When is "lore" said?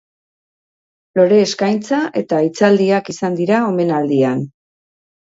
1.19-1.37